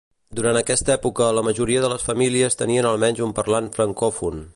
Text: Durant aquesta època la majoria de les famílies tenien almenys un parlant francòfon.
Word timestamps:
Durant 0.37 0.59
aquesta 0.59 0.93
època 0.93 1.27
la 1.39 1.43
majoria 1.47 1.83
de 1.83 1.91
les 1.93 2.05
famílies 2.07 2.59
tenien 2.63 2.89
almenys 2.93 3.23
un 3.27 3.37
parlant 3.41 3.69
francòfon. 3.77 4.43